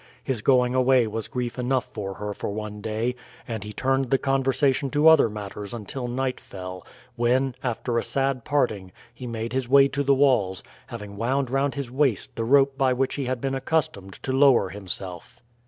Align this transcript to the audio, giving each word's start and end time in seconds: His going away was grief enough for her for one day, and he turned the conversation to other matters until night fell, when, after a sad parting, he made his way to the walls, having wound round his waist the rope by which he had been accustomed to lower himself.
His 0.23 0.41
going 0.41 0.73
away 0.73 1.05
was 1.05 1.27
grief 1.27 1.59
enough 1.59 1.85
for 1.85 2.15
her 2.15 2.33
for 2.33 2.49
one 2.49 2.81
day, 2.81 3.13
and 3.47 3.63
he 3.63 3.71
turned 3.71 4.05
the 4.09 4.17
conversation 4.17 4.89
to 4.89 5.07
other 5.07 5.29
matters 5.29 5.75
until 5.75 6.07
night 6.07 6.39
fell, 6.39 6.83
when, 7.15 7.53
after 7.63 7.99
a 7.99 8.03
sad 8.03 8.43
parting, 8.43 8.91
he 9.13 9.27
made 9.27 9.53
his 9.53 9.69
way 9.69 9.87
to 9.89 10.01
the 10.01 10.15
walls, 10.15 10.63
having 10.87 11.17
wound 11.17 11.51
round 11.51 11.75
his 11.75 11.91
waist 11.91 12.35
the 12.35 12.43
rope 12.45 12.79
by 12.79 12.93
which 12.93 13.13
he 13.13 13.25
had 13.25 13.39
been 13.39 13.53
accustomed 13.53 14.13
to 14.23 14.33
lower 14.33 14.69
himself. 14.69 15.39